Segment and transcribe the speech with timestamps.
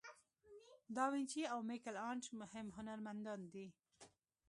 [0.95, 3.67] داوینچي او میکل آنژ مهم هنرمندان دي.